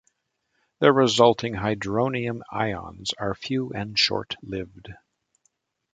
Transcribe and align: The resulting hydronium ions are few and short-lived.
The 0.79 0.91
resulting 0.91 1.53
hydronium 1.53 2.41
ions 2.51 3.11
are 3.19 3.35
few 3.35 3.69
and 3.69 3.99
short-lived. 3.99 4.87